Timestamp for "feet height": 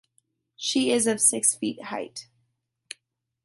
1.53-2.25